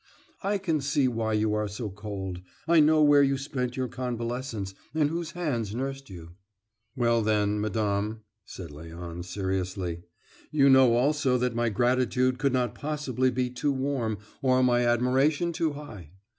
I 0.41 0.57
can 0.57 0.81
see 0.81 1.07
why 1.07 1.33
you 1.33 1.53
are 1.53 1.67
so 1.67 1.87
cold. 1.91 2.41
I 2.67 2.79
know 2.79 3.03
where 3.03 3.21
you 3.21 3.37
spent 3.37 3.77
your 3.77 3.87
convalescence, 3.87 4.73
and 4.95 5.11
whose 5.11 5.33
hands 5.33 5.75
nursed 5.75 6.09
you." 6.09 6.31
"Well, 6.95 7.21
then, 7.21 7.61
madame," 7.61 8.21
said 8.43 8.71
Léon, 8.71 9.23
seriously, 9.23 10.01
"you 10.49 10.71
know 10.71 10.95
also 10.95 11.37
that 11.37 11.53
my 11.53 11.69
gratitude 11.69 12.39
could 12.39 12.51
not 12.53 12.73
possibly 12.73 13.29
be 13.29 13.51
too 13.51 13.71
warm, 13.71 14.17
or 14.41 14.63
my 14.63 14.83
admiration 14.87 15.53
too 15.53 15.73
high. 15.73 16.09